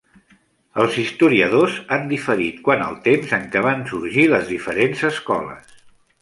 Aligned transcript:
Els 0.83 0.95
historiadors 1.01 1.75
han 1.97 2.09
diferit 2.13 2.63
quant 2.69 2.81
als 2.87 3.03
temps 3.09 3.35
en 3.39 3.45
què 3.57 3.63
van 3.67 3.85
sorgir 3.93 4.27
les 4.33 4.51
diferents 4.55 5.05
escoles. 5.13 5.79